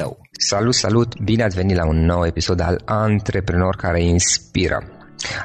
[0.00, 0.18] tău.
[0.50, 1.20] Salut, salut!
[1.20, 4.78] Bine ați venit la un nou episod al Antreprenor care inspiră.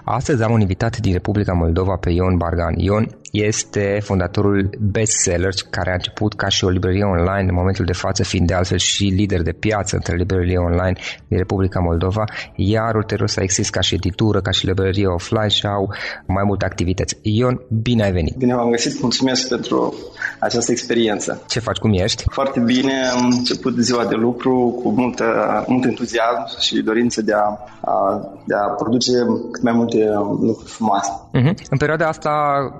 [0.04, 2.74] Astăzi am un invitat din Republica Moldova pe Ion Bargan.
[2.78, 3.06] Ion
[3.44, 8.24] este fondatorul Bestsellers, care a început ca și o librărie online, în momentul de față
[8.24, 10.94] fiind de altfel și lider de piață între librărie online
[11.28, 12.24] din Republica Moldova,
[12.56, 15.94] iar ulterior s-a exist ca și editură, ca și librărie offline și au
[16.28, 17.18] mai multe activități.
[17.22, 18.36] Ion, bine ai venit!
[18.38, 19.94] Bine v-am găsit, mulțumesc pentru
[20.40, 21.44] această experiență.
[21.48, 22.24] Ce faci, cum ești?
[22.32, 25.26] Foarte bine, am început ziua de lucru cu multă,
[25.68, 27.48] mult entuziasm și dorință de a,
[27.82, 29.12] a, de a produce
[29.52, 31.12] cât mai multe lucruri frumoase.
[31.34, 31.54] Uh-huh.
[31.70, 32.32] În perioada asta,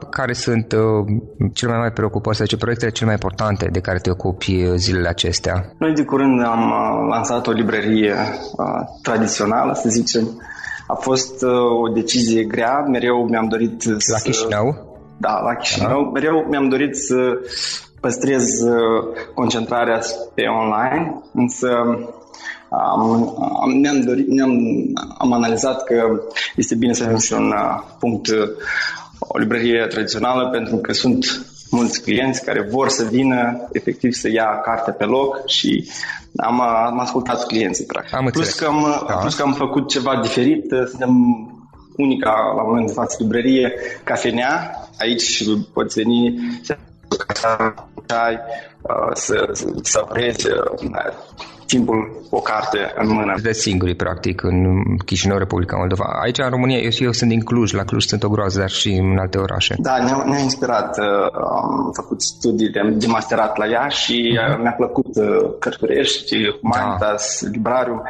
[0.10, 1.06] care sunt uh,
[1.54, 4.74] cele mai mari preocupări, sau ce proiectele cele mai importante de care te ocupi uh,
[4.76, 5.56] zilele acestea?
[5.78, 10.26] Noi de curând am uh, lansat o librărie uh, tradițională, să zicem.
[10.88, 14.22] A fost uh, o decizie grea, mereu mi-am dorit La să...
[14.24, 14.68] Chișinău?
[15.18, 16.04] Da, la Chișinău.
[16.04, 16.10] Da.
[16.14, 17.16] Mereu mi-am dorit să
[18.00, 20.00] păstrez uh, concentrarea
[20.34, 21.70] pe online, însă
[22.70, 23.02] am,
[23.62, 24.52] am, ne-am, dorit, ne-am
[25.18, 25.96] am analizat că
[26.56, 28.50] este bine să avem și un uh, punct, uh,
[29.20, 34.62] o librărie tradițională, pentru că sunt mulți clienți care vor să vină efectiv să ia
[34.64, 35.90] carte pe loc și
[36.36, 38.16] am, am ascultat clienții, practic.
[38.16, 39.14] Am plus, că am, da.
[39.14, 41.12] plus că am făcut ceva diferit, suntem
[41.96, 43.74] unica la moment de față librărie,
[44.04, 46.40] cafenea, aici poți veni
[47.34, 47.58] să
[48.08, 48.40] ai,
[49.14, 50.48] să, să, să aprezi
[51.66, 53.36] timpul o carte în mână.
[53.42, 56.06] De singuri, practic, în Chișinău, Republica Moldova.
[56.24, 58.90] Aici, în România, eu, eu sunt din Cluj, la Cluj sunt o groază, dar și
[58.90, 59.76] în alte orașe.
[59.78, 60.98] Da, ne-a, ne-a inspirat.
[60.98, 61.06] Uh,
[61.62, 64.62] am făcut studii de, de masterat la ea și uh-huh.
[64.62, 65.26] mi-a plăcut uh,
[65.60, 67.50] Cărturești, Humanitas, da.
[67.52, 68.02] Librarium.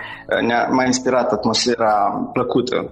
[0.47, 2.91] Ne-a, m-a inspirat atmosfera plăcută.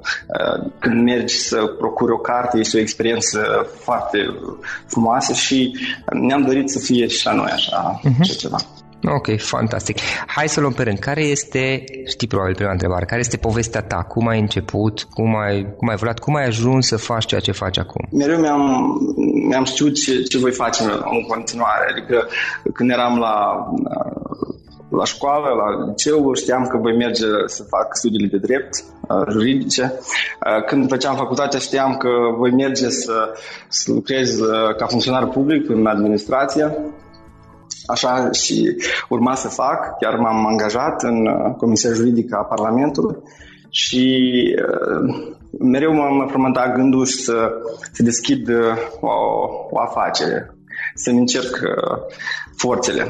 [0.79, 4.17] Când mergi să procuri o carte, este o experiență foarte
[4.85, 5.77] frumoasă și
[6.11, 8.37] ne-am dorit să fie și la noi așa uh-huh.
[8.37, 8.57] ceva.
[9.05, 9.97] Ok, fantastic.
[10.27, 10.99] Hai să luăm pe rând.
[10.99, 13.95] Care este, știi probabil prima întrebare, care este povestea ta?
[13.95, 15.07] Cum ai început?
[15.13, 16.19] Cum ai, cum ai evoluat?
[16.19, 18.07] Cum ai ajuns să faci ceea ce faci acum?
[18.11, 18.97] Mereu mi-am,
[19.47, 21.85] mi-am știut ce, ce voi face în continuare.
[21.91, 22.27] Adică
[22.73, 23.65] când eram la,
[24.89, 29.93] la școală, la liceu, știam că voi merge să fac studiile de drept uh, juridice.
[29.93, 33.33] Uh, când făceam facultatea știam că voi merge să,
[33.67, 36.77] să lucrez uh, ca funcționar public în administrație
[37.85, 38.75] Așa și
[39.09, 43.17] urma să fac, chiar m-am angajat în uh, Comisia Juridică a Parlamentului
[43.69, 44.25] și
[44.57, 47.51] uh, mereu m-am frământat gândul să,
[47.91, 49.09] să deschid uh, o,
[49.69, 50.55] o afacere,
[50.95, 51.59] să-mi încerc
[52.55, 53.07] forțele.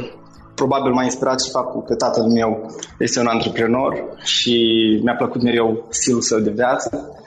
[0.56, 4.56] Probabil m-a inspirat și faptul că tatăl meu este un antreprenor și
[5.04, 7.18] mi-a plăcut mereu stilul său de viață.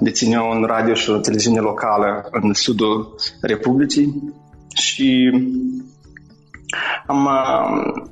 [0.00, 4.34] Deține un radio și o televiziune locală în sudul Republicii
[4.74, 5.30] și
[7.06, 7.28] am,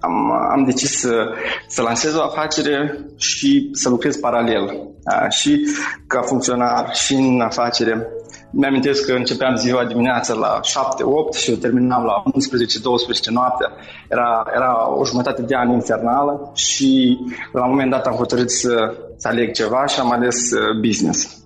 [0.01, 1.29] am, am decis să,
[1.69, 4.95] să lansez o afacere și să lucrez paralel.
[5.03, 5.29] Da?
[5.29, 5.61] Și
[6.07, 8.07] ca funcționar și în afacere.
[8.51, 12.31] Mi-amintesc că începeam ziua dimineața la 7-8 și terminam la 11-12
[13.31, 13.73] noaptea.
[14.09, 17.19] Era, era o jumătate de an infernală și
[17.53, 21.45] la un moment dat am hotărât să, să aleg ceva și am ales uh, business.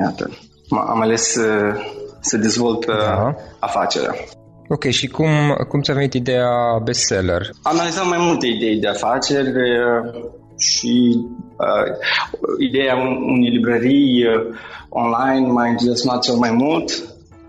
[0.00, 0.30] Iată.
[0.70, 1.74] Am ales să,
[2.20, 3.34] să dezvolt da.
[3.58, 4.14] afacerea.
[4.72, 5.28] Ok, și cum,
[5.68, 6.48] cum ți-a venit ideea
[6.84, 7.50] bestseller?
[7.62, 10.22] Am analizat mai multe idei de afaceri uh,
[10.58, 11.18] și
[11.56, 11.94] uh,
[12.58, 12.96] ideea
[13.34, 14.56] unei librării uh,
[14.88, 17.02] online m-a entuziasmat cel mai mult.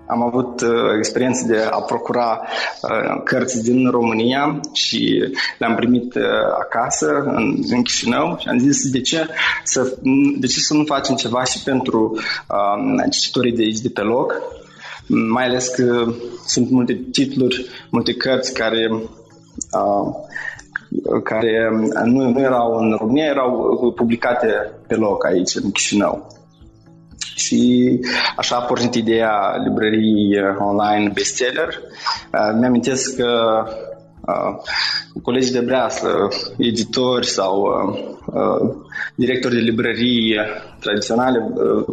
[0.07, 2.41] Am avut uh, experiență de a procura
[2.81, 6.23] uh, cărți din România și le-am primit uh,
[6.59, 9.27] acasă, în, în Chișinău, și am zis de ce,
[9.63, 9.97] să,
[10.37, 14.59] de ce să nu facem ceva și pentru uh, cititorii de aici, de pe loc,
[15.31, 16.13] mai ales că
[16.45, 20.15] sunt multe titluri, multe cărți care uh,
[21.23, 21.69] care
[22.05, 26.27] nu, nu erau în România, erau publicate pe loc aici, în Chișinău.
[27.35, 27.99] Și
[28.37, 31.67] așa a pornit ideea librării online bestseller.
[31.67, 33.63] Uh, mi-amintesc că
[34.21, 34.55] uh,
[35.23, 38.75] colegii de breaslă, editori sau uh, uh,
[39.15, 40.35] directori de librării
[40.79, 41.85] tradiționale uh,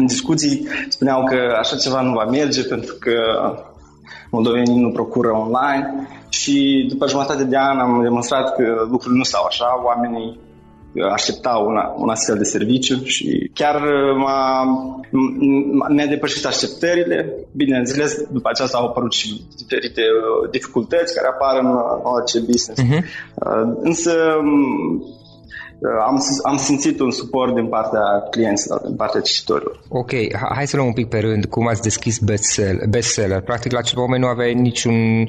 [0.00, 3.14] în discuții spuneau că așa ceva nu va merge pentru că
[4.30, 9.44] moldovenii nu procură online și după jumătate de an am demonstrat că lucrurile nu stau
[9.44, 10.38] așa, oamenii
[11.12, 13.82] așteptau una, un astfel de serviciu și chiar
[14.16, 14.64] m-a,
[15.88, 17.34] mi-a depășit așteptările.
[17.52, 21.68] Bineînțeles, după aceasta au apărut și diferite uh, dificultăți care apar în
[22.02, 22.82] orice business.
[22.82, 23.02] Uh-huh.
[23.82, 24.12] Însă
[26.06, 28.00] am, am simțit un suport din partea
[28.30, 29.80] clienților, din partea cititorilor.
[29.88, 30.10] Ok,
[30.54, 32.88] hai să luăm un pic pe rând cum ați deschis bestseller.
[32.88, 33.40] bestseller.
[33.40, 35.26] Practic, la acel moment nu aveai niciun,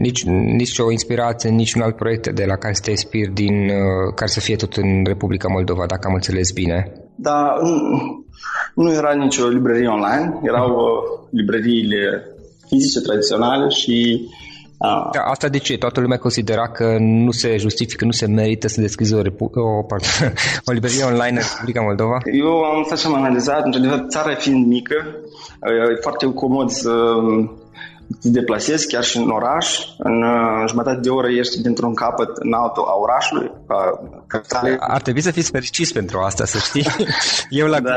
[0.00, 4.14] nici, nici o inspirație, niciun alt proiect de la care să te inspiri din, uh,
[4.14, 6.92] care să fie tot în Republica Moldova, dacă am înțeles bine.
[7.14, 7.54] Da,
[8.74, 12.26] nu era nicio librărie online, erau uh, librăriile
[12.68, 14.28] fizice tradiționale și
[14.78, 15.08] Ah.
[15.12, 15.78] Da, asta de ce?
[15.78, 19.82] Toată lumea considera că nu se justifică, nu se merită să deschizi o, repu- o,
[19.82, 20.34] pardon,
[20.68, 22.18] o librărie online în Republica Moldova?
[22.32, 24.94] Eu am stat și am analizat, într-adevăr, țara fiind mică,
[25.62, 26.92] e foarte comod să
[28.20, 29.78] te deplasezi chiar și în oraș.
[29.98, 30.24] În
[30.68, 34.76] jumătate de oră ești dintr-un capăt în altul a orașului, a capitalei.
[34.78, 36.86] Ar trebui să fiți fericiți pentru asta, să știi.
[37.60, 37.94] Eu la da.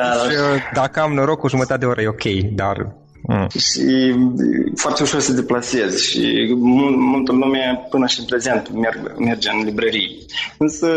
[0.74, 2.96] dacă am noroc, o jumătate de oră e ok, dar
[3.28, 3.48] Mm.
[3.48, 4.16] Și
[4.76, 6.54] foarte ușor să deplasezi și
[6.96, 10.26] multă lume până și în prezent merg, merge în librării.
[10.58, 10.88] Însă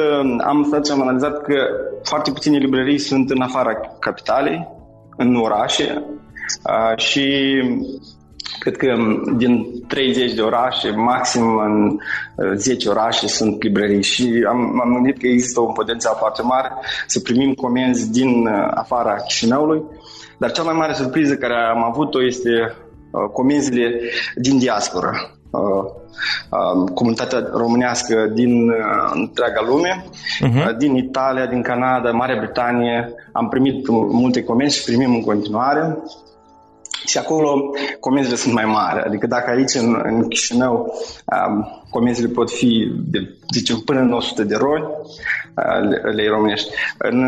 [0.45, 1.55] am stat și am analizat că
[2.03, 4.69] foarte puține librării sunt în afara capitalei,
[5.17, 6.05] în orașe
[6.97, 7.55] și
[8.59, 8.97] cred că
[9.37, 11.99] din 30 de orașe, maxim în
[12.55, 16.73] 10 orașe sunt librării și am, am gândit că există un potențial foarte mare
[17.07, 19.83] să primim comenzi din afara Chișinăului
[20.39, 24.01] dar cea mai mare surpriză care am avut-o este uh, comenzile
[24.35, 25.13] din diaspora.
[25.51, 25.85] Uh,
[26.51, 30.77] uh, comunitatea românească din uh, întreaga lume, uh-huh.
[30.79, 33.15] din Italia, din Canada, Marea Britanie.
[33.33, 35.99] Am primit multe comenzi și primim în continuare.
[37.07, 39.05] Și acolo comenzile sunt mai mari.
[39.07, 40.95] Adică dacă aici în, în Chișinău
[41.47, 43.19] um, comenzile pot fi, de,
[43.53, 44.85] zicem, până în 100 de roli,
[46.15, 46.69] lei românești.
[46.99, 47.19] În,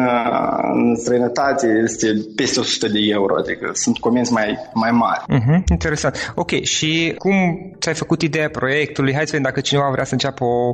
[0.72, 2.06] în străinătate este
[2.36, 5.24] peste 100 de euro, adică sunt comenzi mai, mai mari.
[5.36, 6.32] Uh-huh, interesant.
[6.34, 7.34] Ok, și cum
[7.80, 9.14] ți-ai făcut ideea proiectului?
[9.14, 10.72] Hai să vedem dacă cineva vrea să înceapă o,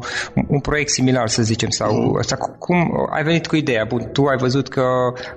[0.48, 2.20] un proiect similar, să zicem, sau uh-huh.
[2.20, 2.78] așa, cum
[3.16, 3.84] ai venit cu ideea?
[3.88, 4.84] Bun, tu ai văzut că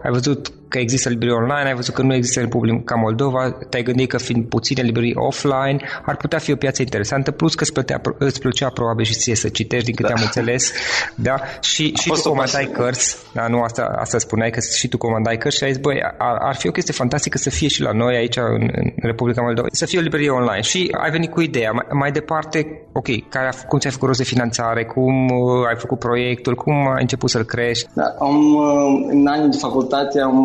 [0.03, 3.83] ai văzut că există librării online, ai văzut că nu există în Republica Moldova, te-ai
[3.83, 7.73] gândit că fiind puține librării offline, ar putea fi o piață interesantă, plus că îți
[7.73, 10.15] plăcea, îți plăcea probabil și ție să citești, din câte da.
[10.17, 10.63] am înțeles,
[11.15, 11.35] da?
[11.61, 13.47] Și, și tu comandai cărți, da?
[13.47, 16.55] nu asta, asta spuneai, că și tu comandai cărți și ai zis, băi, ar, ar
[16.55, 19.85] fi o chestie fantastică să fie și la noi aici în, în Republica Moldova, să
[19.85, 20.61] fie o librărie online.
[20.61, 22.57] Și ai venit cu ideea, mai, mai departe,
[22.93, 27.01] ok, care, cum ți-ai făcut rost de finanțare, cum uh, ai făcut proiectul, cum ai
[27.05, 27.89] început să-l crești?
[27.93, 30.37] Da, am, uh, în anii de facultate am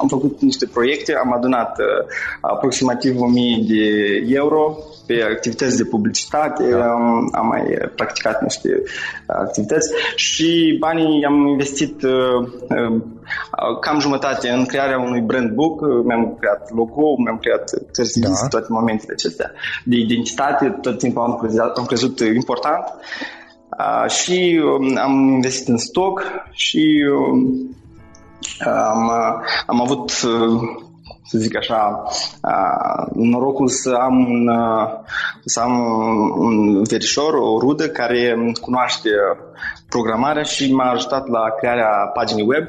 [0.00, 2.06] am făcut niște proiecte, am adunat uh,
[2.40, 3.84] aproximativ 1000 de
[4.34, 4.76] euro
[5.06, 6.87] pe activități de publicitate, da.
[6.88, 7.62] Am, am mai
[7.96, 8.82] practicat niște
[9.26, 13.00] activități și banii am investit uh, uh,
[13.80, 18.48] cam jumătate în crearea unui brand book, mi-am creat logo, mi-am creat cărți da.
[18.48, 19.50] toate momentele acestea
[19.84, 22.84] de identitate, tot timpul am crezut, am crezut important.
[23.78, 27.76] Uh, și um, am investit în stoc și um,
[28.66, 29.10] am,
[29.66, 30.12] am avut,
[31.28, 32.02] să zic așa,
[33.12, 34.50] norocul să am un,
[35.44, 35.72] să am
[36.38, 39.10] un verișor, o rudă care cunoaște
[39.88, 42.64] programarea și m-a ajutat la crearea paginii web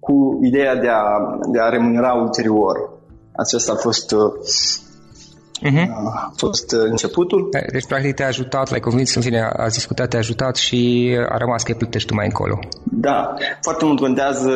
[0.00, 1.04] cu ideea de a,
[1.52, 2.90] de a remunera ulterior.
[3.36, 4.14] Acesta a fost
[5.62, 5.88] Uh-huh.
[6.14, 7.48] A fost uh, începutul.
[7.72, 11.62] Deci, practic, te-a ajutat, l-ai convins, în fine, a discutat, te-a ajutat și a rămas
[11.62, 12.58] că plătești tu mai încolo.
[12.82, 14.50] Da, foarte mult contează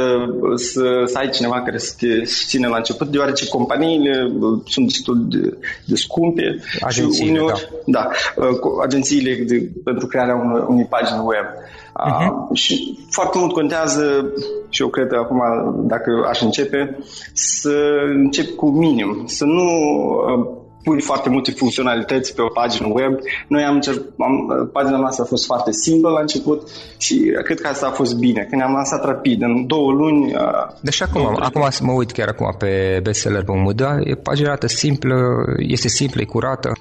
[0.55, 5.27] să, să ai cineva care să te susține la început, deoarece companiile uh, sunt destul
[5.29, 6.57] de, de scumpe.
[6.81, 8.09] Agențiile, și uneori, da.
[8.37, 8.51] da
[8.83, 11.47] agențiile de, pentru crearea unei, unei pagini web.
[11.47, 12.49] Uh-huh.
[12.49, 14.33] Uh, și foarte mult contează,
[14.69, 15.41] și eu cred că acum,
[15.87, 16.99] dacă aș începe,
[17.33, 17.75] să
[18.15, 23.19] încep cu minim, să nu uh, pui foarte multe funcționalități pe o pagină web.
[23.49, 27.69] Noi am încercat, am, pagina noastră a fost foarte simplă la început și cred că
[27.69, 28.47] asta a fost bine.
[28.49, 30.35] Când ne-am lansat rapid, în două luni...
[30.81, 35.17] Deci acum, două, acum mă uit chiar acum pe bestseller.ro, da, e pagina arată simplă,
[35.57, 36.73] este simplă, e curată.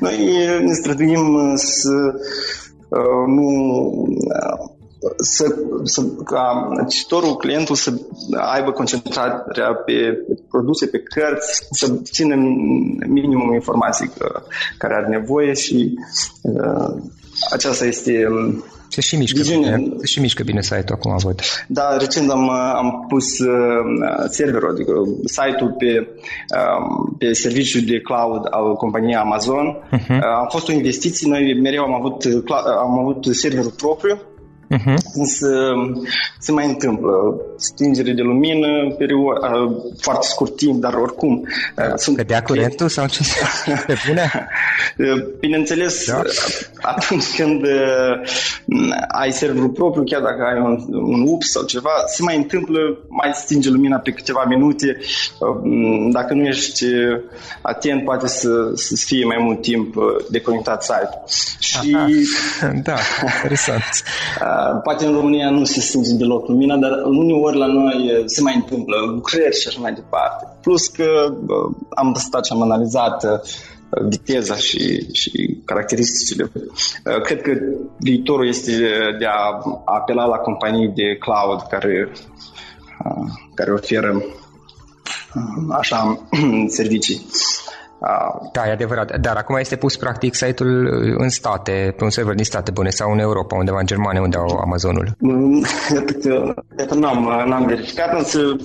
[0.00, 0.16] Noi
[0.64, 1.94] ne străduim să
[2.88, 3.48] uh, nu
[5.16, 7.92] să, să, ca cititorul, clientul să
[8.36, 10.18] aibă concentrarea pe
[10.50, 12.34] produse, pe cărți, să țină
[13.06, 14.10] minimum informații
[14.78, 15.94] care are nevoie și
[16.42, 17.02] uh,
[17.50, 18.26] aceasta este
[18.90, 21.40] se și mișcă, bine, se și mișcă bine site-ul acum, văd.
[21.66, 23.48] Da, recent am, am pus uh,
[24.28, 24.92] serverul, adică
[25.24, 26.08] site-ul pe,
[26.56, 29.78] uh, pe serviciul de cloud al companiei Amazon.
[29.92, 30.08] Uh-huh.
[30.08, 32.24] Uh, a fost o investiție, noi mereu am avut,
[32.78, 34.20] am avut serverul propriu
[34.70, 34.94] Uh-huh.
[35.14, 35.72] Însă
[36.38, 41.48] se mai întâmplă stingere de lumină, perioadă, foarte scurt timp, dar oricum.
[41.96, 43.22] Sunt Cădea curentul sau ce?
[43.86, 44.30] Pe bune?
[45.40, 46.22] Bineînțeles, da.
[46.80, 47.64] atunci când
[49.08, 53.30] ai serverul propriu, chiar dacă ai un, un ups sau ceva, se mai întâmplă, mai
[53.34, 54.98] stinge lumina pe câteva minute.
[56.12, 56.84] Dacă nu ești
[57.62, 59.94] atent, poate să, să fie mai mult timp
[60.30, 61.22] deconectat site.
[61.58, 61.94] Și...
[61.96, 62.06] Aha.
[62.82, 62.96] Da,
[63.34, 64.02] interesant.
[64.82, 68.96] Poate în România nu se simte deloc lumina, dar uneori la noi se mai întâmplă
[69.06, 70.56] lucrări și așa mai departe.
[70.60, 71.34] Plus că
[71.88, 73.42] am stat și am analizat
[74.08, 76.50] viteza și, și caracteristicile.
[77.22, 77.52] Cred că
[77.98, 78.72] viitorul este
[79.18, 82.12] de a apela la companii de cloud care,
[83.54, 84.22] care oferă
[85.70, 86.26] așa
[86.78, 87.26] servicii.
[88.52, 89.20] Da, e adevărat.
[89.20, 90.86] Dar acum este pus practic site-ul
[91.18, 94.36] în state, pe un server din state bune sau în Europa, undeva în Germania, unde
[94.36, 95.14] au Amazonul.
[95.18, 95.64] Mm,
[96.78, 98.56] iată, n-am, n-am verificat, însă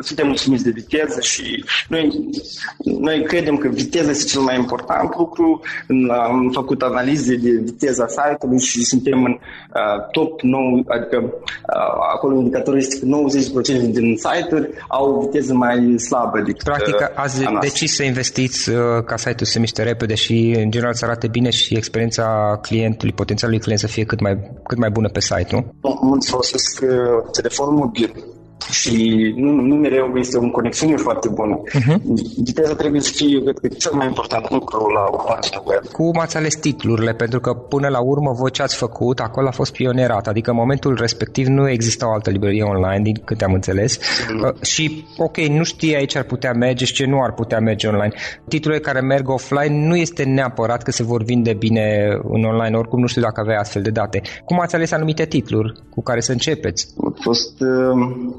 [0.00, 2.30] suntem mulțumiți de viteză și noi,
[2.84, 5.60] noi credem că viteza este cel mai important lucru.
[6.10, 12.36] Am făcut analize de viteza site-ului și suntem în uh, top 9, adică uh, acolo
[12.36, 18.02] indicatorul este că 90% din site-uri au viteză mai slabă decât Practic ați decis să
[18.02, 18.70] investiți
[19.04, 23.14] ca site-ul să se miște repede și în general să arate bine și experiența clientului,
[23.14, 25.72] potențialului client să fie cât mai, cât mai bună pe site, nu?
[26.00, 26.84] Mulți folosesc
[27.32, 28.14] telefonul mobil
[28.70, 31.60] și nu, nu mereu este o conexiune foarte bună.
[31.62, 31.96] Uh-huh.
[32.44, 35.84] Viteza trebuie să fie, cred că, cel mai important lucru la o pagină web.
[35.92, 37.12] Cum ați ales titlurile?
[37.12, 40.56] Pentru că până la urmă voi ce ați făcut, acolo a fost pionerat, adică în
[40.56, 44.62] momentul respectiv nu exista o altă librărie online, din câte am înțeles, uh-huh.
[44.62, 48.12] și ok, nu știai ce ar putea merge și ce nu ar putea merge online.
[48.48, 53.00] Titlurile care merg offline nu este neapărat că se vor vinde bine în online, oricum
[53.00, 54.22] nu știu dacă aveai astfel de date.
[54.44, 56.86] Cum ați ales anumite titluri cu care să începeți?
[57.18, 57.60] A fost...
[57.60, 58.32] Uh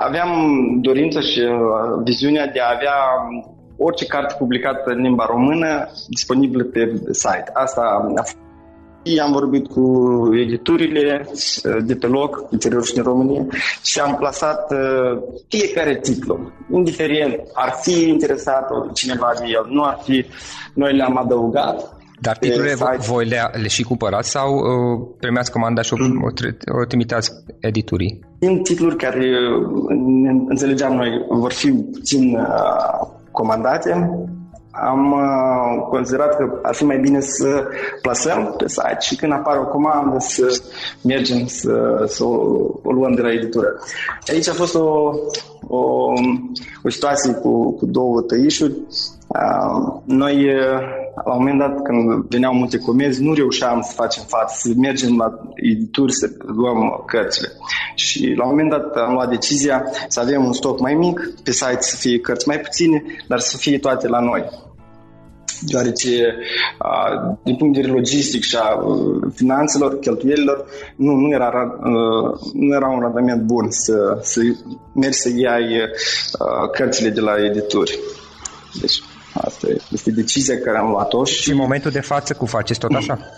[0.00, 0.30] aveam
[0.80, 2.96] dorința și uh, viziunea de a avea
[3.76, 7.50] orice carte publicată în limba română disponibilă pe site.
[7.52, 7.80] Asta
[8.16, 8.38] a fost
[9.22, 9.84] am vorbit cu
[10.34, 13.46] editurile uh, de pe loc, interiorul și din România,
[13.84, 16.52] și am plasat uh, fiecare titlu.
[16.72, 20.26] Indiferent ar fi interesat cineva de el, nu ar fi,
[20.74, 25.92] noi le-am adăugat dar titlurile voi le, le și cumpărați sau uh, premiați comanda și
[25.92, 26.22] o, mm.
[26.22, 28.20] o, o trimiteați editurii?
[28.38, 29.86] Din titluri care uh,
[30.48, 34.10] înțelegeam noi vor fi puțin uh, comandate,
[34.70, 37.64] am uh, considerat că ar fi mai bine să
[38.02, 40.62] plasăm pe site și când apare o comandă să
[41.02, 42.34] mergem să, să o,
[42.82, 43.68] o luăm de la editură.
[44.32, 45.10] Aici a fost o,
[45.66, 46.12] o,
[46.82, 48.72] o situație cu, cu două tăișuri.
[49.26, 50.46] Uh, noi
[51.24, 55.16] la un moment dat, când veneau multe comenzi, nu reușeam să facem față, să mergem
[55.16, 57.48] la edituri să luăm cărțile.
[57.94, 61.50] Și la un moment dat am luat decizia să avem un stoc mai mic, pe
[61.52, 64.68] site să fie cărți mai puține, dar să fie toate la noi
[65.60, 66.34] deoarece
[67.42, 68.80] din punct de vedere logistic și a
[69.34, 70.64] finanțelor, cheltuielilor,
[70.96, 71.78] nu, nu, era,
[72.52, 74.40] nu era un randament bun să, să
[74.94, 75.80] mergi să iei
[76.72, 77.98] cărțile de la edituri.
[78.80, 79.02] Deci
[79.34, 81.24] Asta este decizia care am luat-o.
[81.24, 83.18] Și, și în momentul de față cum faceți tot așa?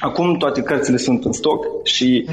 [0.00, 2.28] Acum toate cărțile sunt în stoc și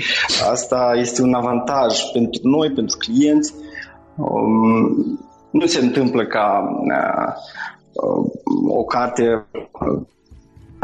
[0.51, 3.53] asta este un avantaj pentru noi, pentru clienți.
[4.15, 5.19] Um,
[5.51, 6.69] nu se întâmplă ca
[7.93, 8.31] uh,
[8.67, 9.45] o carte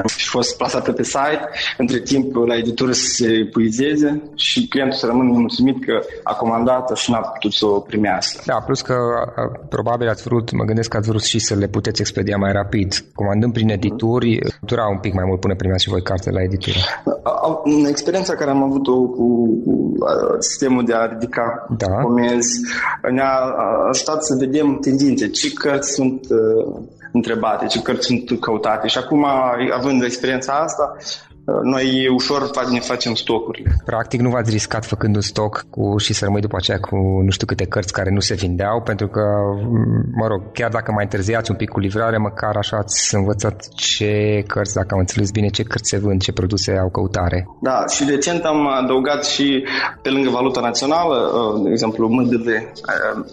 [0.06, 5.06] și fost plasată pe site, între timp la editură să se puizeze și clientul să
[5.06, 8.42] rămână mulțumit că a comandat și n-a putut să o primească.
[8.46, 8.96] Da, plus că
[9.70, 13.06] probabil ați vrut, mă gândesc că ați vrut și să le puteți expedia mai rapid.
[13.16, 16.78] Comandând prin edituri, dura un pic mai mult până primeați și voi carte la editură.
[17.64, 19.26] În experiența care am avut-o cu,
[19.66, 19.94] cu
[20.40, 21.88] sistemul de a ridica da.
[21.88, 22.60] comenzi,
[23.12, 23.34] ne-a
[23.90, 26.28] ajutat să vedem tendințe, ce cărți sunt
[27.14, 28.88] întrebate, ce cărți sunt căutate.
[28.88, 29.26] Și acum,
[29.74, 30.96] având experiența asta,
[31.46, 33.76] noi ușor ne facem stocurile.
[33.86, 37.30] Practic nu v-ați riscat făcând un stoc cu, și să rămâi după aceea cu nu
[37.30, 39.24] știu câte cărți care nu se vindeau, pentru că,
[40.16, 44.44] mă rog, chiar dacă mai întârziați un pic cu livrare, măcar așa ați învățat ce
[44.48, 47.48] cărți, dacă am înțeles bine, ce cărți se vând, ce produse au căutare.
[47.62, 49.66] Da, și recent am adăugat și
[50.02, 53.24] pe lângă valuta națională, uh, de exemplu, MDL, uh,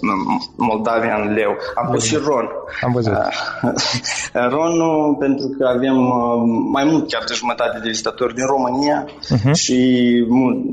[0.57, 2.49] Moldavian Leu, am pus și RON.
[2.81, 3.13] Am văzut.
[3.13, 4.75] Uh, RON
[5.19, 5.97] pentru că avem
[6.73, 9.53] mai mult chiar de jumătate de vizitatori din România uh-huh.
[9.55, 9.77] și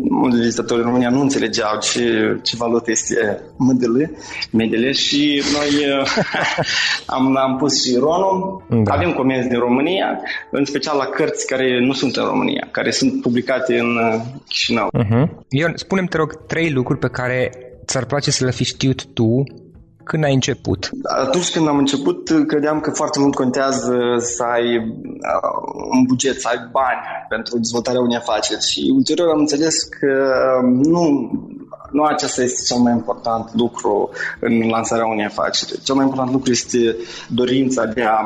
[0.09, 4.01] mulți vizitatori din România nu înțelegeau ce, ce valută este MDL,
[4.51, 6.01] MDL și noi
[7.15, 8.65] am, am pus și ronul.
[8.83, 8.93] Da.
[8.93, 10.19] Avem comenzi din România,
[10.51, 14.87] în special la cărți care nu sunt în România, care sunt publicate în uh, Chișinău.
[14.87, 15.27] Uh-huh.
[15.49, 17.51] Ion, spune-mi, te rog, trei lucruri pe care
[17.85, 19.43] ți-ar place să le fi știut tu
[20.07, 20.89] când ai început?
[21.03, 25.57] Atunci când am început, credeam că foarte mult contează să ai uh,
[25.91, 30.11] un buget, să ai bani pentru dezvoltarea unei afaceri și ulterior am înțeles că
[30.61, 31.31] um, nu,
[31.91, 35.81] nu acesta este cel mai important lucru în lansarea unei afaceri.
[35.83, 36.95] Cel mai important lucru este
[37.27, 38.19] dorința de a,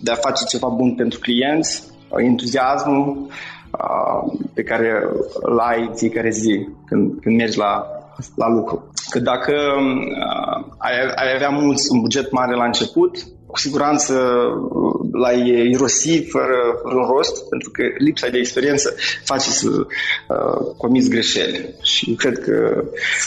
[0.00, 1.82] de a face ceva bun pentru clienți,
[2.16, 3.26] entuziasmul
[3.70, 5.02] uh, pe care
[5.40, 7.97] îl ai fiecare zi când, când mergi la,
[8.34, 8.90] la lucru.
[9.10, 15.08] Că dacă uh, ai, ai avea mulți, un buget mare la început, cu siguranță uh,
[15.12, 21.10] l-ai irosi fără, fără un rost, pentru că lipsa de experiență face să uh, comiți
[21.10, 21.74] greșeli.
[21.82, 22.84] Și cred că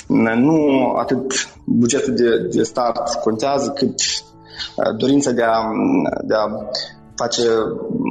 [0.08, 4.00] uh, nu atât bugetul de, de start contează, cât
[4.76, 5.62] uh, dorința de a,
[6.24, 6.48] de a
[7.16, 7.48] face
[7.90, 8.11] mm,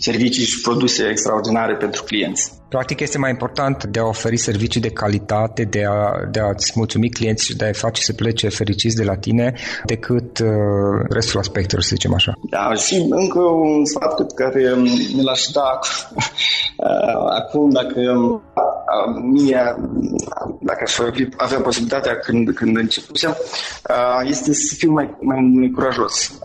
[0.00, 2.52] servicii și produse extraordinare pentru clienți.
[2.68, 7.10] Practic este mai important de a oferi servicii de calitate, de, a, de a-ți mulțumi
[7.10, 10.48] clienți și de a face să plece fericiți de la tine decât uh,
[11.08, 12.32] restul aspectelor, să zicem așa.
[12.50, 14.74] Da, și încă un sfat pe care
[15.12, 15.78] mi l-aș da
[16.76, 18.00] uh, acum, dacă
[19.22, 19.76] mie,
[20.60, 20.98] dacă aș
[21.36, 23.36] avea posibilitatea când, când începusem,
[24.24, 26.40] este să fiu mai, mai curajos.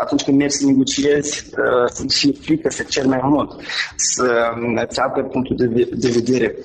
[0.00, 1.50] Atunci când mergi să negociezi,
[1.86, 3.60] să și frică să cer mai mult,
[3.96, 4.52] să
[4.88, 6.56] îți apă punctul de, de vedere.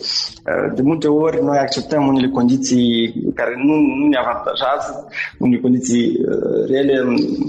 [0.76, 5.08] De multe ori noi acceptăm unele condiții care nu, nu ne avantajează,
[5.40, 6.20] unele condiții
[6.68, 7.04] rele,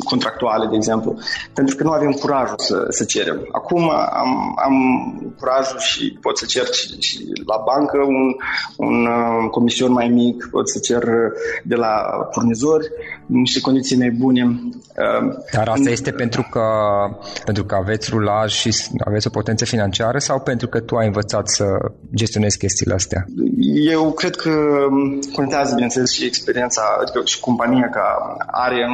[0.05, 1.19] contractuale, de exemplu,
[1.55, 3.49] pentru că nu avem curajul să, să cerem.
[3.53, 4.75] Acum am, am
[5.39, 8.35] curajul și pot să cer și, și la bancă un,
[8.77, 11.05] un uh, comision mai mic, pot să cer
[11.65, 11.95] de la
[12.31, 12.91] furnizori
[13.27, 14.43] niște condiții mai bune.
[14.43, 16.61] Uh, Dar asta este pentru că,
[17.45, 18.71] pentru că aveți rulaj și
[19.05, 21.65] aveți o potență financiară sau pentru că tu ai învățat să
[22.15, 23.25] gestionezi chestiile astea?
[23.95, 24.55] Eu cred că
[25.33, 28.87] contează, bineînțeles, și experiența, adică și compania ca are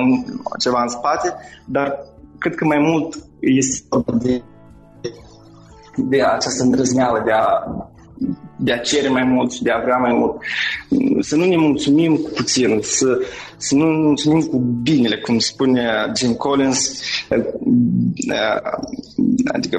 [0.59, 1.99] ceva în spate, dar
[2.39, 3.83] cred că mai mult este
[4.23, 4.43] de,
[5.97, 7.47] de această îndrăzneală de a
[8.63, 10.37] de a cere mai mult și de a vrea mai mult.
[11.21, 13.19] Să nu ne mulțumim cu puțin, să,
[13.57, 17.03] să nu ne mulțumim cu binele, cum spune Jim Collins,
[19.45, 19.79] adică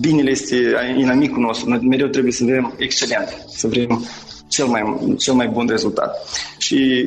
[0.00, 0.56] binele este
[0.96, 4.04] inamicul nostru, noi mereu trebuie să vrem excelent, să vrem
[4.48, 6.16] cel mai, cel mai bun rezultat.
[6.58, 7.02] Și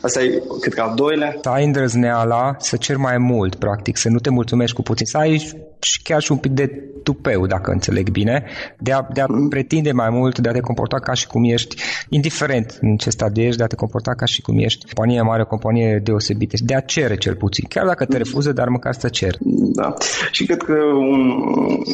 [0.00, 1.36] Asta e, cred că, al doilea.
[1.42, 5.16] Să ai îndrăzneala să cer mai mult, practic, să nu te mulțumești cu puțin, să
[5.18, 8.44] ai și chiar și un pic de tupeu, dacă înțeleg bine,
[8.78, 9.48] de a, de a mm.
[9.48, 11.76] pretinde mai mult, de a te comporta ca și cum ești,
[12.08, 15.42] indiferent în ce stadiu ești, de a te comporta ca și cum ești companie mare,
[15.42, 18.22] o companie deosebită, de a cere cel puțin, chiar dacă te mm.
[18.22, 19.36] refuză, dar măcar să cer.
[19.74, 19.94] Da,
[20.30, 21.42] și cred că un,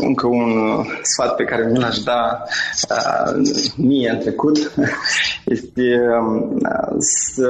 [0.01, 2.43] încă un sfat pe care mi l-aș da
[2.91, 3.45] uh,
[3.77, 4.57] mie în trecut
[5.45, 6.57] este uh,
[6.99, 7.49] să,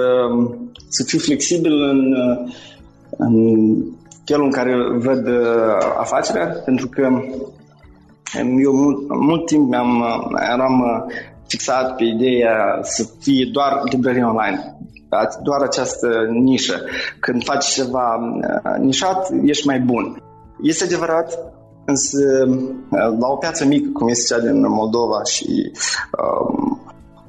[0.88, 2.14] să fiu flexibil în,
[3.18, 3.34] în
[4.26, 7.06] felul în care văd uh, afacerea, pentru că
[8.40, 11.14] um, eu mult, mult timp am, uh, eram uh,
[11.46, 14.76] fixat pe ideea să fie doar librărie online,
[15.42, 16.80] doar această nișă.
[17.20, 18.18] Când faci ceva
[18.80, 20.22] nișat, ești mai bun.
[20.62, 21.38] Este adevărat,
[21.84, 22.18] însă
[22.90, 25.72] la o piață mică, cum este cea din Moldova și
[26.20, 26.65] um,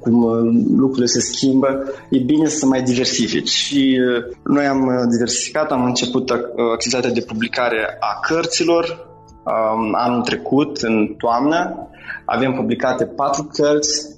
[0.08, 3.48] cum uh, lucrurile se schimbă, e bine să mai diversifici.
[3.48, 6.30] Și uh, noi am uh, diversificat, am început
[6.72, 9.06] activitatea de publicare a cărților
[9.44, 11.88] um, anul trecut, în toamnă.
[12.24, 14.16] Avem publicate patru cărți,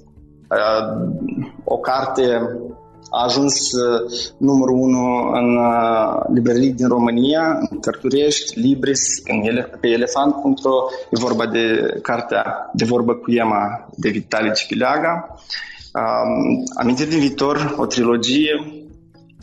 [1.63, 2.41] o carte
[3.09, 3.55] a ajuns
[4.37, 5.59] numărul unu în
[6.33, 9.01] librării din România, în Cărturești, Libris,
[9.31, 10.73] în ele, pe elefant.ro.
[11.09, 15.35] E vorba de cartea De vorbă cu Ema de Vitali Cipileaga.
[15.93, 18.83] Um, Amintiri din viitor, o trilogie,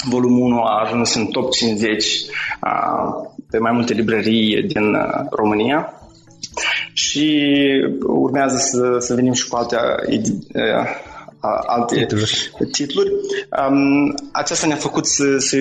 [0.04, 5.92] volumul 1 a ajuns în top 50 uh, pe mai multe librării din uh, România
[6.92, 7.50] și
[8.06, 9.76] urmează să, să venim și cu alte,
[10.54, 12.52] uh, alte titluri.
[12.72, 13.10] titluri.
[13.68, 15.56] Um, aceasta ne-a făcut să, să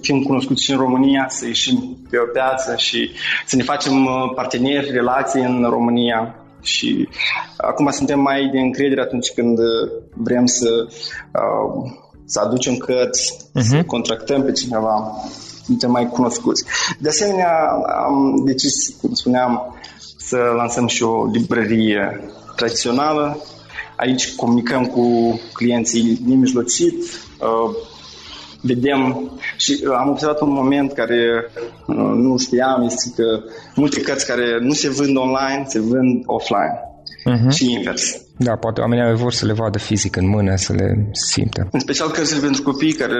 [0.00, 3.10] fim cunoscuți și în România, să ieșim pe o piață și
[3.46, 7.08] să ne facem uh, parteneri, relații în România și
[7.56, 9.58] acum suntem mai de încredere atunci când
[10.14, 11.90] vrem să, uh,
[12.24, 13.60] să aducem cărți, uh-huh.
[13.60, 13.86] să mhm.
[13.86, 15.12] contractăm pe cineva,
[15.64, 16.64] suntem mai cunoscuți.
[16.98, 17.68] De asemenea,
[18.04, 19.76] am decis, cum spuneam,
[20.16, 23.42] să lansăm și o librărie tradițională.
[23.96, 27.76] Aici comunicăm cu clienții nemijlocit, uh,
[28.62, 31.44] vedem și uh, am observat un moment care
[31.86, 33.40] uh, nu știam, este că
[33.74, 36.76] multe cărți care nu se vând online, se vând offline
[37.30, 37.54] uh-huh.
[37.56, 38.20] și invers.
[38.36, 41.68] Da, poate oamenii vor să le vadă fizic în mână, să le simtă.
[41.72, 43.14] În special cărțile pentru copii, care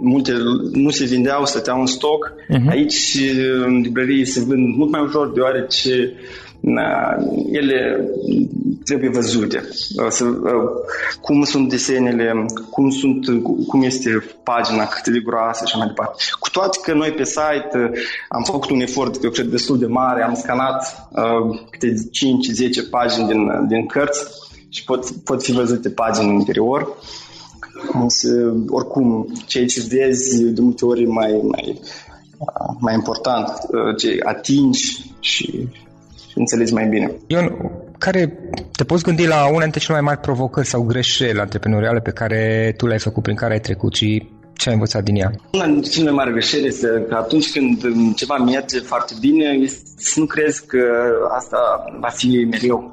[0.00, 0.32] multe
[0.72, 2.32] nu se vindeau, stăteau în stoc.
[2.32, 2.70] Uh-huh.
[2.70, 3.18] Aici,
[3.64, 6.12] în librărie, se vând mult mai ușor, deoarece
[7.52, 8.08] ele
[8.86, 9.68] trebuie văzute.
[10.08, 10.24] Să,
[11.20, 13.26] cum sunt desenele, cum, sunt,
[13.68, 14.10] cum este
[14.42, 16.22] pagina, cât de groasă și mai departe.
[16.40, 17.92] Cu toate că noi pe site
[18.28, 21.94] am făcut un efort, eu cred, destul de mare, am scanat uh, câte
[22.86, 24.24] 5-10 pagini din, din cărți
[24.68, 26.96] și pot, pot fi văzute pagini în interior.
[27.92, 31.80] Însă, oricum, ceea ce vezi de multe ori mai, mai,
[32.78, 33.48] mai important,
[33.96, 35.68] ce atingi și
[36.34, 37.12] înțelegi mai bine.
[37.26, 38.38] Ion, care
[38.76, 42.74] te poți gândi la una dintre cele mai mari provocări sau greșeli antreprenoriale pe care
[42.76, 45.30] tu le-ai făcut, prin care ai trecut și ce ai învățat din ea?
[45.52, 47.80] Una dintre cele mai mari greșeli este că atunci când
[48.14, 50.78] ceva merge foarte bine, să nu crezi că
[51.36, 51.58] asta
[52.00, 52.90] va fi mereu.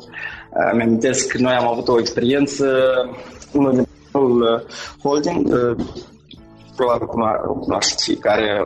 [0.73, 2.65] Mi-amintesc că noi am avut o experiență,
[3.51, 3.87] unul din
[5.01, 5.47] holding,
[6.75, 7.07] probabil
[7.59, 8.65] cunoașteți fiecare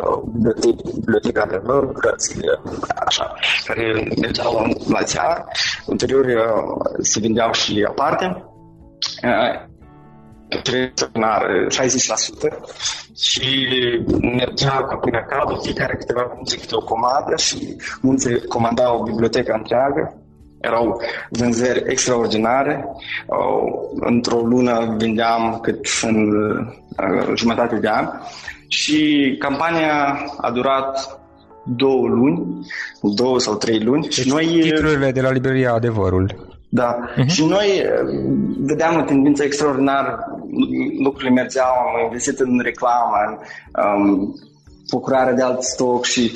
[0.95, 2.59] biblioteca de lor, cărțile
[3.05, 3.33] așa,
[3.65, 5.45] care mergeau la țară,
[5.87, 6.25] ulterior
[6.99, 8.43] se vindeau și aparte.
[10.47, 12.57] Extraordinar, 60%
[13.15, 13.67] și
[14.21, 20.21] mergea cu până acolo, fiecare câteva minute câte o comandă și mulți comandau biblioteca întreagă
[20.61, 22.85] erau vânzări extraordinare.
[23.99, 28.09] Într-o lună vindeam cât în uh, jumătate de an
[28.67, 31.19] și campania a durat
[31.75, 32.67] două luni,
[33.01, 34.01] două sau trei luni.
[34.01, 36.55] Deci și noi, titlurile de la Libreria Adevărul.
[36.69, 36.95] Da.
[36.95, 37.25] Uh-huh.
[37.27, 38.19] Și noi uh,
[38.59, 40.39] vedeam o tendință extraordinară,
[41.03, 43.15] lucrurile mergeau, am investit în reclamă,
[43.71, 44.35] în um,
[44.87, 46.31] procurare de alt stoc și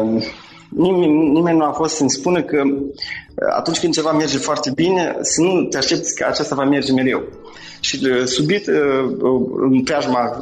[0.00, 0.22] um,
[0.68, 5.16] nimeni, nimeni nu a fost să-mi spună că uh, atunci când ceva merge foarte bine,
[5.20, 7.22] să nu te aștepți că aceasta va merge mereu.
[7.80, 9.16] Și uh, subit, uh,
[9.60, 10.36] în preajma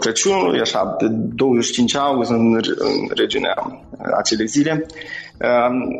[0.00, 3.82] Crăciunului, așa, de 25 august, în, în regiunea
[4.18, 4.86] acelei zile,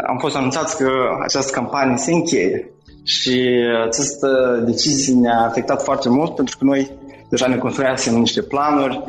[0.07, 0.91] am fost anunțați că
[1.23, 2.71] această campanie se încheie.
[3.05, 3.49] Și
[3.87, 6.91] această decizie ne-a afectat foarte mult pentru că noi
[7.31, 9.03] deja ne construiasem niște planuri,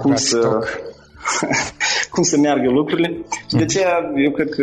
[0.00, 0.38] cum să...
[0.38, 0.86] Stoc
[2.10, 3.16] cum să meargă lucrurile.
[3.48, 4.62] Și de aceea eu cred că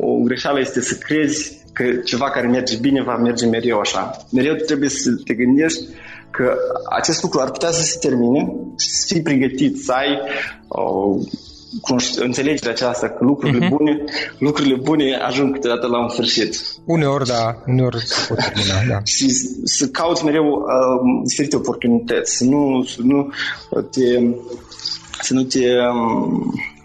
[0.00, 4.16] o, o greșeală este să crezi că ceva care merge bine va merge mereu așa.
[4.30, 5.84] Mereu trebuie să te gândești
[6.30, 6.54] că
[6.96, 10.18] acest lucru ar putea să se termine și să fii pregătit, să ai
[10.68, 11.16] o,
[12.16, 13.70] înțelegerea aceasta că lucrurile uh-huh.
[13.70, 14.04] bune,
[14.38, 16.56] lucrurile bune ajung câteodată la un sfârșit.
[16.84, 19.00] Uneori, da, uneori se pot termina, da.
[19.14, 19.30] și
[19.64, 23.30] să cauți mereu uh, diferite oportunități, să nu, să nu
[23.90, 24.20] te
[25.20, 25.58] să nu te
[25.92, 26.77] um, uh,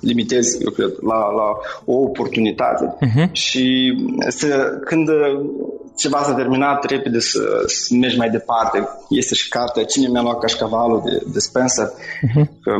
[0.00, 1.48] limitezi, eu cred, la, la
[1.84, 3.32] o oportunitate uh-huh.
[3.32, 3.94] și
[4.28, 5.08] să, când
[5.96, 8.88] ceva s-a terminat, repede să, să mergi mai departe.
[9.08, 12.48] Este și cartea Cine mi-a luat cașcavalul de, de Spencer, uh-huh.
[12.62, 12.72] că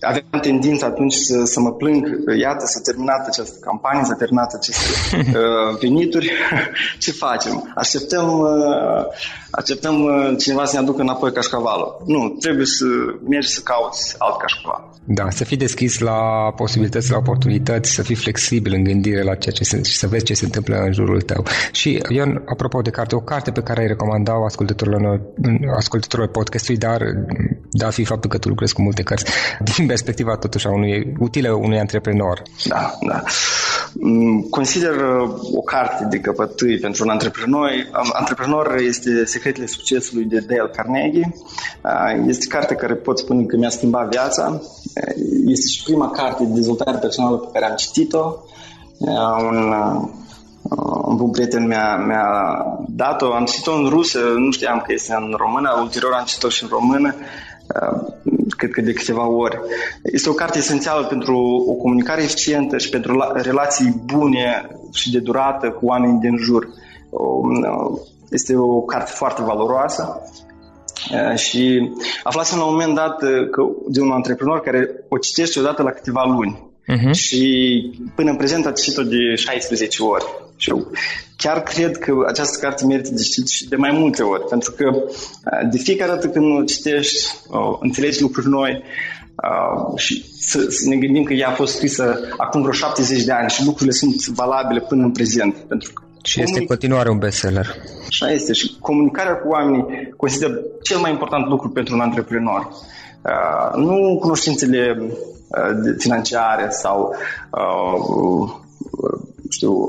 [0.00, 4.52] aveam tendința atunci să, să mă plâng că iată s-a terminat această campanie, s-a terminat
[4.54, 6.32] aceste uh, venituri,
[7.02, 7.72] ce facem?
[7.76, 9.04] Așteptăm, uh,
[9.50, 12.02] așteptăm uh, cineva să ne aducă înapoi cașcavalul.
[12.06, 12.84] Nu, trebuie să
[13.28, 14.90] mergi să cauți alt cașcaval.
[15.04, 16.20] Da, să fii deschis la
[16.56, 20.24] posibilități, la oportunități, să fii flexibil în gândire la ceea ce se, și să vezi
[20.24, 21.44] ce se întâmplă în jurul tău.
[21.72, 25.20] Și, Ion, apropo de carte, o carte pe care ai recomandau ascultătorilor,
[25.76, 27.02] ascultătorilor podcastului, dar
[27.70, 29.24] da, fi faptul că tu lucrezi cu multe cărți,
[29.76, 32.42] din perspectiva totuși a unui, utile unui antreprenor.
[32.64, 33.22] Da, da.
[33.92, 37.70] Mm, consider uh, o carte de căpătâi pentru un antreprenor.
[38.12, 41.34] Antreprenor este Secretele Succesului de Dale Carnegie.
[41.84, 44.60] Uh, este carte care pot spune că mi-a schimbat viața.
[44.60, 45.14] Uh,
[45.46, 48.34] este și prima carte de dezvoltare personală pe care am citit-o.
[49.50, 49.72] Un,
[51.04, 52.28] un bun prieten mi-a, mi-a
[52.88, 53.32] dat-o.
[53.32, 55.78] Am citit-o în rusă, nu știam că este în română.
[55.82, 57.14] Ulterior am citit-o și în română
[58.56, 59.60] cred că de câteva ori.
[60.02, 65.70] Este o carte esențială pentru o comunicare eficientă și pentru relații bune și de durată
[65.70, 66.68] cu oamenii din jur.
[68.30, 70.22] Este o carte foarte valoroasă
[71.34, 71.90] și
[72.22, 73.18] aflasem la un moment dat
[73.50, 76.68] că de un antreprenor care o citește odată la câteva luni.
[76.88, 77.10] Uh-huh.
[77.12, 80.24] Și până în prezent a citit-o de 16 ori.
[80.56, 80.90] Și eu
[81.36, 85.04] chiar cred că această carte merită de citit și de mai multe ori, pentru că
[85.70, 87.26] de fiecare dată când o citești,
[87.80, 88.82] înțelegi lucruri noi
[89.96, 93.50] și să, să ne gândim că ea a fost scrisă acum vreo 70 de ani
[93.50, 95.54] și lucrurile sunt valabile până în prezent.
[95.54, 97.76] Pentru că și este în continuare un bestseller.
[98.06, 98.52] Așa este.
[98.52, 99.84] Și comunicarea cu oamenii
[100.16, 100.50] consider
[100.82, 102.68] cel mai important lucru pentru un antreprenor.
[103.24, 107.14] Uh, nu cunoștințele uh, financiare sau
[107.50, 108.52] uh,
[109.48, 109.88] știu,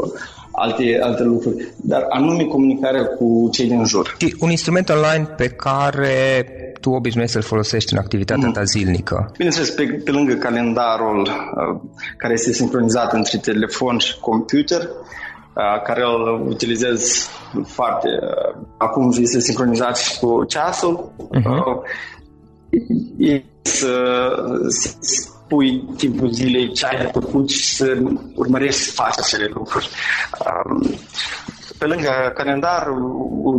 [0.52, 4.18] alte, alte lucruri, dar anume comunicarea cu cei din jur.
[4.40, 6.46] Un instrument online pe care
[6.82, 8.54] tu obișnuiești să-l folosești în activitatea mm.
[8.54, 9.32] ta zilnică?
[9.34, 11.82] Bineînțeles, pe, pe lângă calendarul uh,
[12.18, 14.88] care este sincronizat între telefon și computer, uh,
[15.84, 17.30] care îl utilizez
[17.66, 18.08] foarte...
[18.22, 21.12] Uh, acum este sincronizat și cu ceasul.
[21.36, 21.82] Uh-huh.
[23.18, 24.34] E să,
[24.70, 27.98] să pui timpul zilei ce ai făcut și să
[28.36, 29.90] urmărești să faci acele lucruri.
[30.66, 30.96] Um,
[31.78, 32.88] pe lângă calendar,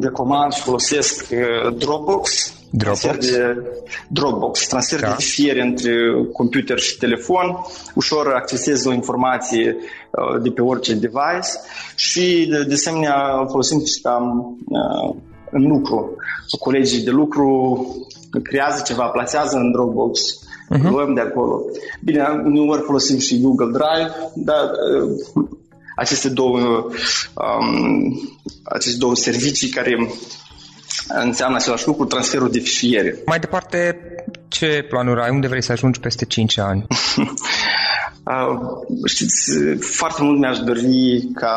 [0.01, 3.01] recomand și folosesc uh, Dropbox, Dropbox.
[3.01, 3.63] Transfer de,
[4.09, 5.07] Dropbox, transfer da.
[5.09, 5.93] de fișiere între
[6.33, 7.57] computer și telefon,
[7.95, 9.77] ușor accesezi o informație
[10.11, 11.49] uh, de pe orice device
[11.95, 14.19] și de, de asemenea folosim și ca
[14.69, 15.15] uh,
[15.51, 16.17] în lucru.
[16.59, 17.87] Colegii de lucru
[18.43, 20.91] creează ceva, plasează în Dropbox uh-huh.
[20.91, 21.63] luăm de acolo.
[22.05, 25.47] Bine, uneori folosim și Google Drive, dar uh,
[25.97, 26.59] aceste două,
[27.35, 28.21] um,
[28.65, 29.91] aceste două servicii care
[31.09, 33.19] înseamnă același lucru transferul de fișiere.
[33.27, 33.97] Mai departe,
[34.49, 35.31] ce planuri ai?
[35.31, 36.87] Unde vrei să ajungi peste 5 ani?
[38.33, 38.59] uh,
[39.07, 39.51] știți,
[39.81, 41.57] foarte mult mi-aș dori ca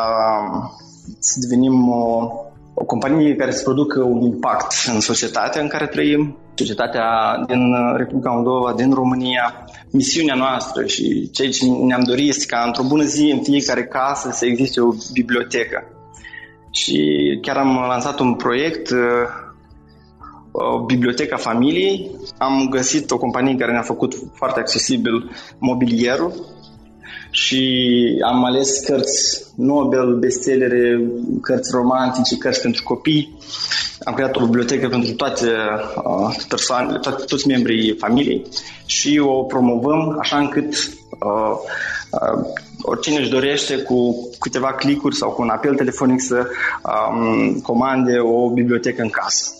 [1.18, 2.30] să devenim o,
[2.74, 7.04] o companie care să producă un impact în societatea în care trăim, societatea
[7.46, 7.62] din
[7.96, 9.64] Republica Moldova, din România.
[9.90, 14.30] Misiunea noastră și ceea ce ne-am dorit este ca într-o bună zi în fiecare casă
[14.32, 15.95] să existe o bibliotecă.
[16.76, 18.92] Și chiar am lansat un proiect
[20.86, 22.10] Biblioteca Familiei.
[22.38, 26.32] Am găsit o companie care ne-a făcut foarte accesibil mobilierul
[27.30, 31.10] și am ales cărți Nobel, bestsellere,
[31.40, 33.38] cărți romantice, cărți pentru copii.
[34.04, 38.46] Am creat o bibliotecă pentru toate uh, persoanele, toate, toți membrii familiei
[38.86, 40.74] și o promovăm așa încât
[41.18, 41.56] uh,
[42.10, 42.44] uh,
[42.82, 46.46] oricine își dorește cu câteva clicuri sau cu un apel telefonic să
[46.84, 49.50] um, comande o bibliotecă în casă.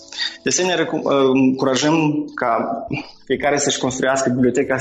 [0.43, 2.87] De asemenea, uh, încurajăm ca
[3.25, 4.77] fiecare să-și construiască biblioteca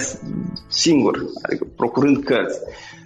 [0.68, 2.60] singur, adică procurând cărți.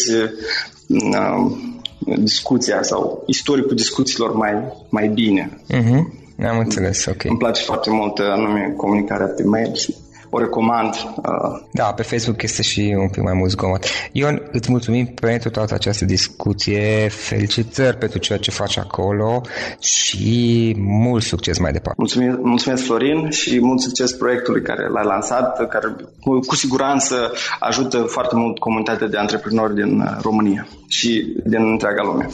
[2.16, 4.52] discuția sau istoricul discuțiilor mai,
[4.88, 5.60] mai bine.
[5.72, 6.22] Uh-huh.
[6.48, 7.24] Am înțeles, ok.
[7.24, 9.94] Îmi place foarte mult anume comunicarea pe mail și
[10.34, 10.94] o recomand.
[11.16, 11.60] Uh.
[11.72, 13.84] Da, pe Facebook este și un pic mai mult zgomot.
[14.12, 19.40] Ion, îți mulțumim pentru toată această discuție, felicitări pentru ceea ce faci acolo
[19.80, 21.98] și mult succes mai departe.
[21.98, 27.98] Mulțumesc, mulțumesc Florin și mult succes proiectului care l-ai lansat, care cu, cu siguranță ajută
[27.98, 32.28] foarte mult comunitatea de antreprenori din uh, România și din întreaga lume.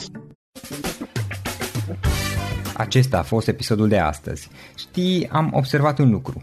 [2.77, 4.49] Acesta a fost episodul de astăzi.
[4.77, 6.43] Știi, am observat un lucru.